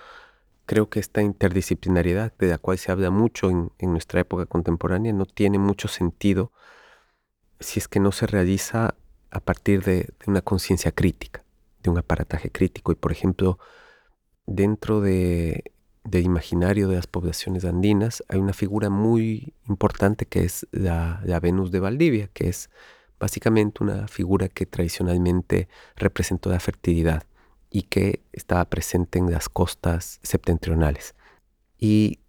[0.66, 5.26] creo que esta interdisciplinariedad de la cual se habla mucho en, nuestra época contemporánea no
[5.26, 6.52] tiene mucho sentido
[7.60, 8.94] si es que no se realiza
[9.30, 11.44] a partir de, una conciencia crítica,
[11.82, 12.92] de un aparataje crítico.
[12.92, 13.58] Y por ejemplo,
[14.46, 15.74] dentro de
[16.04, 21.70] del imaginario de las poblaciones andinas hay una figura muy importante que es la, Venus
[21.70, 22.70] de Valdivia, que es
[23.18, 27.24] básicamente una figura que tradicionalmente representó la fertilidad
[27.74, 31.14] y que estaba presente en las costas septentrionales.
[31.76, 32.20] Y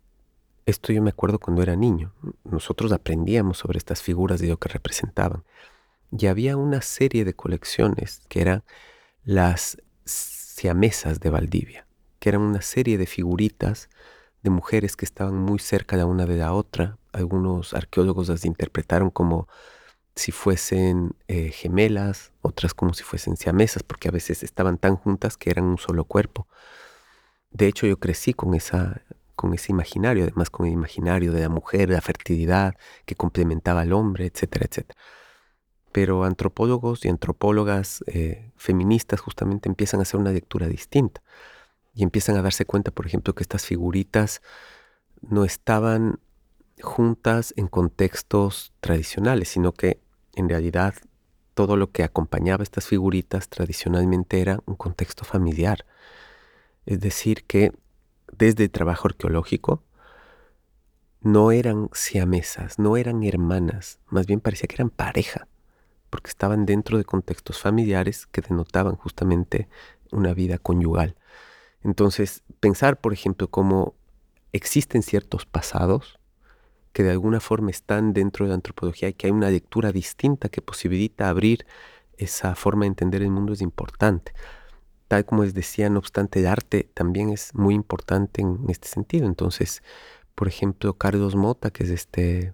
[0.65, 2.13] esto yo me acuerdo cuando era niño.
[2.43, 5.43] Nosotros aprendíamos sobre estas figuras y lo que representaban.
[6.12, 8.63] Y había una serie de colecciones que eran
[9.23, 11.86] las siamesas de Valdivia
[12.25, 13.88] que eran una serie de figuritas
[14.41, 16.97] de mujeres que estaban muy cerca la una de la otra.
[17.13, 19.47] Algunos arqueólogos las interpretaron como
[20.16, 25.38] si fuesen eh, gemelas, otras como si fuesen siamesas, porque a veces estaban tan juntas
[25.38, 26.47] que eran un solo cuerpo.
[27.51, 29.01] De hecho, yo crecí con, esa,
[29.36, 33.93] con ese imaginario, además con el imaginario de la mujer, la fertilidad que complementaba al
[33.93, 34.99] hombre, etcétera, etcétera.
[35.91, 41.22] Pero antropólogos y antropólogas eh, feministas justamente empiezan a hacer una lectura distinta
[41.93, 44.41] y empiezan a darse cuenta, por ejemplo, que estas figuritas
[45.22, 46.20] no estaban
[46.82, 50.05] juntas en contextos tradicionales, sino que
[50.36, 50.95] en realidad
[51.53, 55.86] todo lo que acompañaba estas figuritas tradicionalmente era un contexto familiar.
[56.86, 57.71] Es decir, que
[58.38, 59.81] desde el trabajo arqueológico
[61.21, 65.47] no eran siamesas, no eran hermanas, más bien parecía que eran pareja,
[66.09, 69.67] porque estaban dentro de contextos familiares que denotaban justamente
[70.11, 71.15] una vida conyugal.
[71.83, 73.95] Entonces, pensar, por ejemplo, cómo
[74.51, 76.19] existen ciertos pasados
[76.96, 80.48] que de alguna forma están dentro de la antropología y que hay una lectura distinta
[80.48, 81.66] que posibilita abrir
[82.16, 84.32] esa forma de entender el mundo es importante.
[85.10, 89.28] Tal como les decía, no obstante, el arte también es muy importante en este sentido.
[89.28, 89.84] Entonces,
[90.36, 92.54] por ejemplo, Carlos Mota, que es este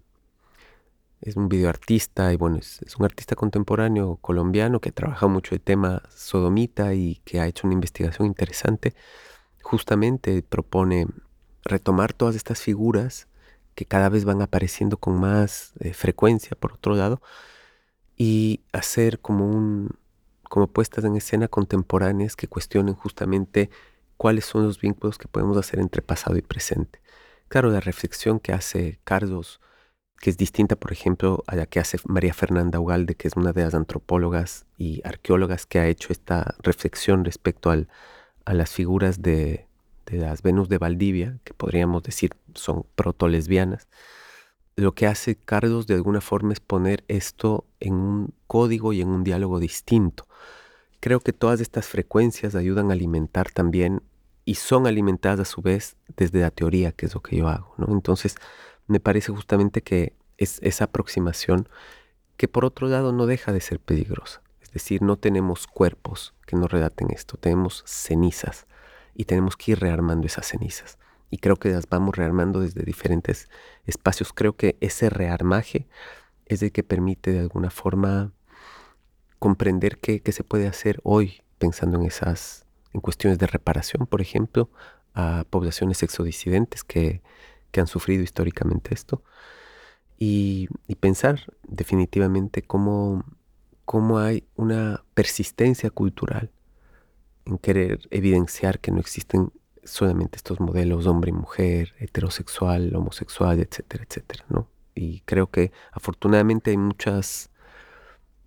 [1.22, 5.62] es un videoartista y bueno, es, es, un artista contemporáneo colombiano que trabaja mucho el
[5.62, 8.96] tema sodomita y que ha hecho una investigación interesante.
[9.62, 11.06] Justamente propone
[11.64, 13.28] retomar todas estas figuras
[13.76, 17.22] que cada vez van apareciendo con más eh, frecuencia, por otro lado,
[18.18, 20.00] y hacer como un
[20.44, 23.70] como puestas en escena contemporáneas que cuestionen justamente
[24.18, 27.02] cuáles son los vínculos que podemos hacer entre pasado y presente.
[27.48, 29.62] Claro, la reflexión que hace Carlos
[30.22, 33.54] que es distinta, por ejemplo, a la que hace María Fernanda Ugalde, que es una
[33.54, 37.90] de las antropólogas y arqueólogas que ha hecho esta reflexión respecto al,
[38.46, 39.68] a las figuras de,
[40.18, 43.88] las Venus de Valdivia, que podríamos decir son proto-lesbianas.
[44.78, 49.10] lo que hace Carlos de alguna forma es poner esto en un código y en
[49.10, 50.28] un diálogo distinto.
[51.00, 54.02] Creo que todas estas frecuencias ayudan a alimentar también
[54.46, 57.74] y son alimentadas a su vez desde la teoría, que es lo que yo hago.
[57.78, 57.88] ¿no?
[57.94, 58.36] Entonces,
[58.88, 61.68] me parece justamente que es esa aproximación
[62.38, 64.42] que por otro lado no deja de ser peligrosa.
[64.62, 68.66] Es decir, no tenemos cuerpos que nos relaten esto, tenemos cenizas
[69.22, 70.98] y tenemos que ir rearmando esas cenizas.
[71.30, 73.50] Y creo que las vamos rearmando desde diferentes
[73.86, 74.34] espacios.
[74.34, 75.88] Creo que ese rearmaje
[76.48, 78.32] es el que permite de alguna forma
[79.38, 84.22] comprender qué, qué se puede hacer hoy pensando en esas en cuestiones de reparación, por
[84.22, 84.72] ejemplo,
[85.14, 87.22] a poblaciones exodisidentes que,
[87.70, 89.24] que han sufrido históricamente esto.
[90.18, 90.68] Y,
[91.00, 93.24] pensar definitivamente cómo,
[93.86, 96.52] cómo hay una persistencia cultural
[97.46, 99.52] en querer evidenciar que no existen
[99.84, 104.68] solamente estos modelos hombre y mujer, heterosexual, homosexual, etcétera, etcétera, ¿no?
[104.94, 107.50] Y creo que afortunadamente hay muchas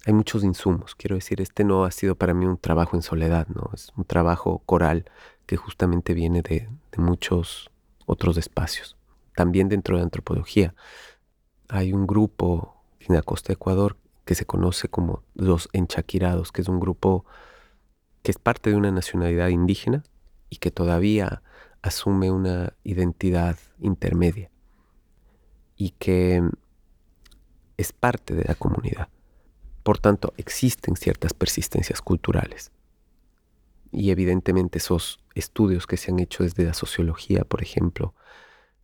[0.06, 0.94] hay muchos insumos.
[0.94, 3.70] Quiero decir, este no ha sido para mí un trabajo en soledad, ¿no?
[3.72, 5.06] Es un trabajo coral
[5.46, 7.70] que justamente viene de, muchos
[8.06, 8.96] otros espacios.
[9.34, 10.74] También dentro de antropología
[11.68, 16.62] hay un grupo en la costa de Ecuador que se conoce como los enchaquirados, que
[16.62, 17.24] es un grupo
[18.24, 20.02] que es parte de una nacionalidad indígena
[20.48, 21.42] y que todavía
[21.82, 24.50] asume una identidad intermedia
[25.76, 26.42] y que
[27.76, 29.08] es parte de la comunidad.
[29.82, 32.72] Por tanto, existen ciertas persistencias culturales.
[33.92, 38.14] Y evidentemente esos estudios que se han hecho desde la sociología, por ejemplo,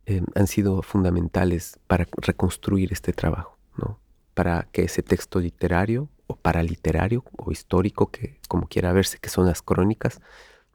[0.04, 3.98] eh, han sido fundamentales para reconstruir este trabajo, ¿no?
[4.34, 9.46] para que ese texto literario o paraliterario o histórico, que como quiera verse, que son
[9.46, 10.20] las crónicas,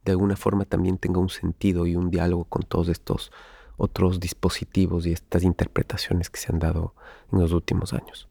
[0.04, 3.32] de alguna forma también tenga un sentido y un diálogo con todos estos
[3.78, 6.94] otros dispositivos y estas interpretaciones que se han dado
[7.32, 8.30] en los últimos años.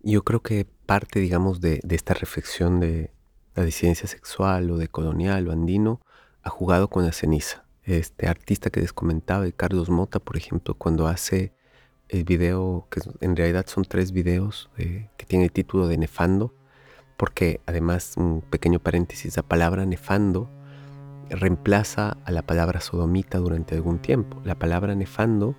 [0.00, 3.12] Yo creo que parte, digamos, de, esta reflexión de
[3.54, 6.00] la disidencia sexual o de colonial o andino
[6.42, 7.64] ha jugado con la ceniza.
[7.84, 11.52] Este artista que les comentaba, Carlos Mota, por ejemplo, cuando hace
[12.12, 16.54] el video, que en realidad son tres videos eh, que tiene el título de Nefando,
[17.16, 20.50] porque además, un pequeño paréntesis, la palabra nefando
[21.30, 24.42] reemplaza a la palabra sodomita durante algún tiempo.
[24.44, 25.56] La palabra nefando,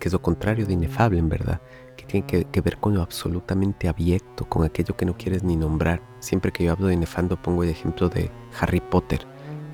[0.00, 1.60] que es lo contrario de inefable en verdad,
[1.96, 6.02] que tiene que, ver con lo absolutamente abyecto, con aquello que no quieres ni nombrar.
[6.18, 9.20] Siempre que yo hablo de nefando pongo el ejemplo de Harry Potter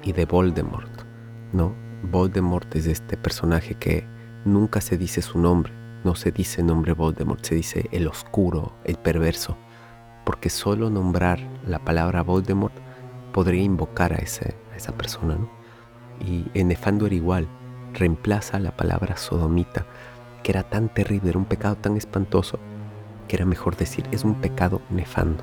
[0.03, 1.05] y de Voldemort,
[1.53, 1.75] ¿no?
[2.03, 4.07] Voldemort es este personaje que
[4.45, 5.73] nunca se dice su nombre,
[6.05, 9.57] no se dice nombre Voldemort, se dice el oscuro, el perverso,
[10.25, 12.75] porque solo nombrar la palabra Voldemort
[13.33, 15.51] podría invocar a, esa persona, ¿no?
[16.21, 17.49] Y en Nefando era igual,
[17.95, 19.87] reemplaza la palabra sodomita
[20.43, 22.59] que era tan terrible, era un pecado tan espantoso,
[23.29, 25.43] que era mejor decir, es un pecado nefando.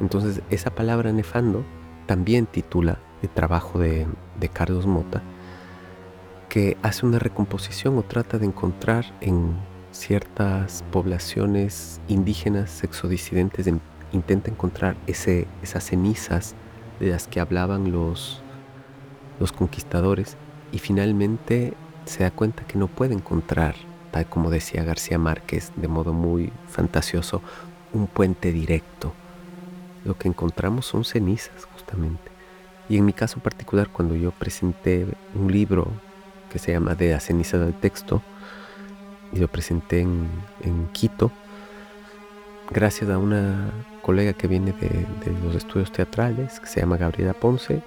[0.00, 1.64] Entonces esa palabra nefando
[2.06, 4.06] también titula el trabajo de,
[4.52, 5.22] Carlos Mota,
[6.48, 9.56] que hace una recomposición o trata de encontrar en
[9.92, 13.66] ciertas poblaciones indígenas sexodisidentes,
[14.12, 16.54] intenta encontrar ese, esas cenizas
[17.00, 18.42] de las que hablaban los,
[19.40, 20.36] los conquistadores
[20.72, 21.74] y finalmente
[22.04, 23.74] se da cuenta que no puede encontrar
[24.24, 27.42] como decía García Márquez de modo muy fantasioso,
[27.92, 29.12] un puente directo.
[30.04, 32.30] Lo que encontramos son cenizas justamente.
[32.88, 35.88] Y en mi caso particular, cuando yo presenté un libro
[36.56, 38.22] que se llama De la ceniza del texto,
[39.30, 41.30] y lo presenté en, Quito,
[42.70, 47.34] gracias a una colega que viene de, de, los estudios teatrales, que se llama Gabriela
[47.34, 47.82] Ponce,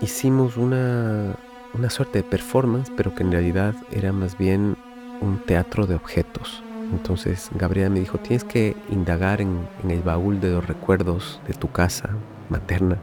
[0.00, 1.36] hicimos una,
[1.74, 4.78] una suerte de performance, pero que en realidad era más bien
[5.20, 6.62] un teatro de objetos.
[6.92, 11.70] Entonces Gabriela me dijo, tienes que indagar en, el baúl de los recuerdos de tu
[11.70, 12.08] casa
[12.48, 12.96] materna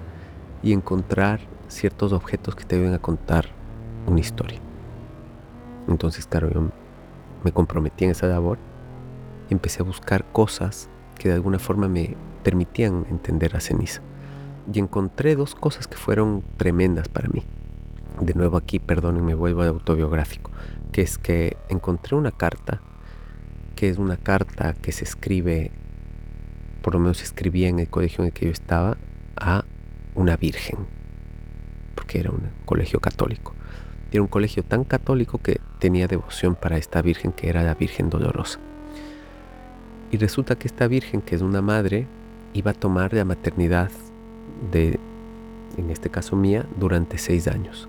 [0.64, 3.59] y encontrar ciertos objetos que te deben a contar
[4.08, 4.60] una historia.
[5.88, 6.70] Entonces, claro, yo
[7.43, 8.58] me comprometí en esa labor
[9.50, 14.02] empecé a buscar cosas que de alguna forma me permitían entender a ceniza.
[14.72, 17.43] Y encontré dos cosas que fueron tremendas para mí
[18.20, 20.52] de nuevo aquí, perdónenme, vuelvo al autobiográfico,
[20.91, 22.82] que es que encontré una carta,
[23.76, 25.72] que es una carta que se escribe,
[26.82, 28.97] por lo menos se escribía en el colegio en el que yo estaba,
[29.38, 29.64] a
[30.16, 30.80] una virgen,
[31.95, 33.54] porque era un colegio católico.
[34.12, 38.10] Era un colegio tan católico que tenía devoción para esta virgen que era la Virgen
[38.10, 38.60] Dolorosa.
[40.12, 42.07] Y resulta que esta virgen, que es una madre,
[42.53, 43.91] iba a tomar la maternidad
[44.72, 44.99] de,
[45.78, 47.88] en este caso mía, durante seis años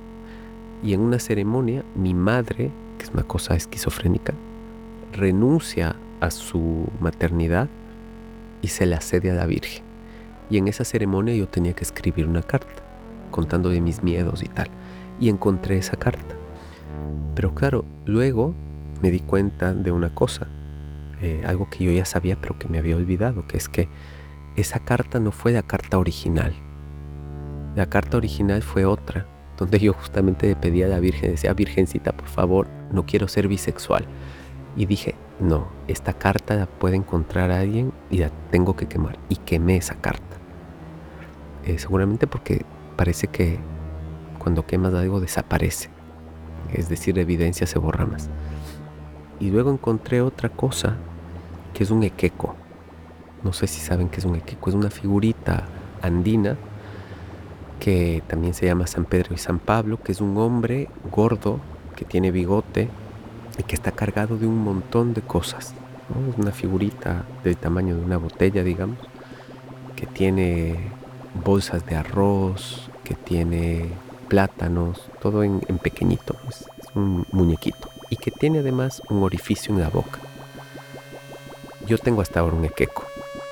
[0.83, 4.35] Y en una ceremonia, mi madre, que es una cosa esquizofrénica,
[5.13, 7.69] renuncia a su maternidad
[8.61, 9.83] y se la cede a la Virgen.
[10.51, 12.83] Y en esa ceremonia yo tenía que escribir una carta,
[13.31, 14.69] contando de mis miedos y tal.
[15.21, 16.35] Y encontré esa carta.
[17.35, 18.55] Pero claro, luego
[19.03, 20.49] me di cuenta de una cosa,
[21.23, 23.89] eh, algo que yo ya sabía pero que me había olvidado, que es que
[24.57, 26.55] esa carta no fue la carta original.
[27.77, 32.13] La carta original fue otra, donde yo justamente le pedía a la Virgen, decía, Virgencita,
[32.13, 34.07] por favor, no quiero ser bisexual.
[34.77, 39.19] Y dije, no, esta carta la puede encontrar alguien y la tengo que quemar.
[39.29, 40.37] Y quemé esa carta.
[41.65, 42.65] Eh, seguramente porque
[42.97, 43.59] parece que
[44.41, 45.91] cuando quemas algo desaparece.
[46.73, 48.29] Es decir, la evidencia se borra más.
[49.39, 50.97] Y luego encontré otra cosa,
[51.75, 52.57] que es un equeco.
[53.45, 54.71] No sé si saben qué es un equeco.
[54.71, 55.65] Es una figurita
[56.03, 56.57] andina
[57.79, 61.61] que también se llama San Pedro y San Pablo, que es un hombre gordo
[61.97, 62.89] que tiene bigote
[63.59, 65.75] y que está cargado de un montón de cosas.
[66.31, 68.99] Es una figurita del tamaño de una botella, digamos,
[69.97, 70.91] que tiene
[71.45, 73.91] bolsas de arroz, que tiene
[74.31, 76.65] plátanos, todo en, pequeñito, es
[76.95, 80.21] un muñequito, y que tiene además un orificio en la boca.
[81.85, 83.05] Yo tengo hasta ahora un equeco,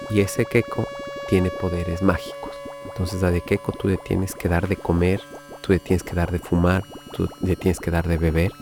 [0.09, 0.87] y ese equeco
[1.29, 2.53] tiene poderes mágicos.
[2.87, 5.21] Entonces a de queco tú le tienes que dar de comer,
[5.63, 8.53] tú le tienes que dar de fumar, tú le tienes que dar de beber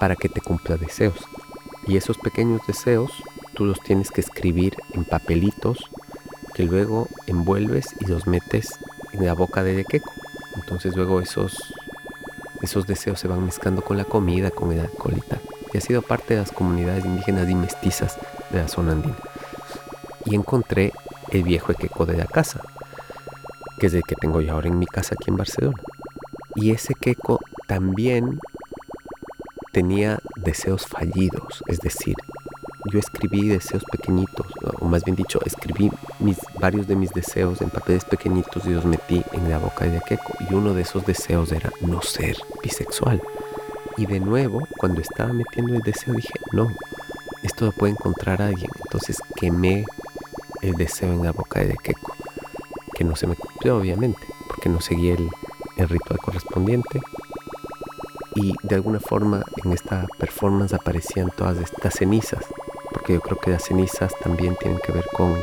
[0.00, 1.18] para que te cumpla deseos.
[1.86, 3.12] Y esos pequeños deseos
[3.54, 5.78] tú los tienes que escribir en papelitos
[6.54, 8.68] que luego envuelves y los metes
[9.12, 10.10] en la boca de queco.
[10.56, 11.56] Entonces luego esos,
[12.62, 15.40] esos deseos se van mezclando con la comida, con el alcohol y tal.
[15.72, 18.18] Y ha sido parte de las comunidades indígenas y mestizas
[18.50, 19.16] de la zona andina.
[20.24, 20.92] Y encontré
[21.30, 22.62] el viejo equeco de la casa,
[23.78, 25.80] que es el que tengo yo ahora en mi casa aquí en Barcelona.
[26.54, 28.38] Y ese queco también
[29.72, 32.14] tenía deseos fallidos, es decir,
[32.90, 34.46] yo escribí deseos pequeñitos,
[34.88, 35.90] más bien dicho, escribí
[36.60, 40.32] varios de mis deseos en papeles pequeñitos y los metí en la boca de Aqueco.
[40.48, 43.22] Y uno de esos deseos era no ser bisexual.
[43.96, 46.68] Y de nuevo, cuando estaba metiendo el deseo, dije, no,
[47.42, 48.70] esto lo puede encontrar alguien.
[48.84, 49.84] Entonces quemé
[50.62, 52.16] el deseo en la boca de Aqueco
[52.96, 55.28] que no se me cumplió obviamente, porque no seguí el,
[55.76, 57.00] el ritual correspondiente.
[58.34, 62.44] Y de alguna forma en esta performance aparecían todas estas cenizas,
[62.96, 65.38] porque yo creo que las cenizas también tienen que ver con,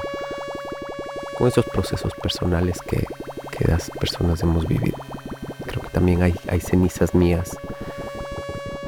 [1.38, 3.06] con esos procesos personales que,
[3.52, 4.98] que las personas hemos vivido.
[5.68, 7.56] Creo que también hay, hay cenizas mías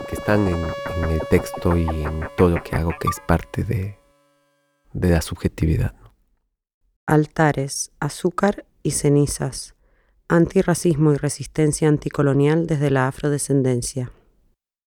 [0.10, 3.64] que están en, en, el texto y en todo lo que hago, que es parte
[3.64, 4.00] de,
[4.94, 5.94] de la subjetividad
[7.06, 9.76] altares, azúcar y cenizas,
[10.28, 14.12] antirracismo y resistencia anticolonial desde la afrodescendencia.